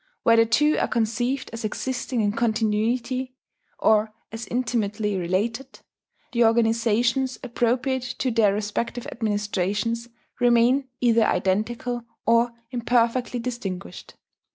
[0.23, 3.35] Where the two are conceived as existing in continuity,
[3.77, 5.81] or as intimately related,
[6.31, 10.09] the organizations appropriate to their respective administrations
[10.39, 14.15] remain either identical or imperfectly distinguished